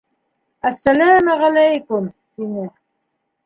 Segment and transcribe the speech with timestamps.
[0.69, 2.11] —Әссәләмәғәләйкүм,—
[2.41, 2.69] тине.